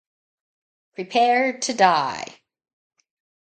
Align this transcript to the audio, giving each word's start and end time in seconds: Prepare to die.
Prepare 0.95 1.59
to 1.59 1.73
die. 1.75 2.41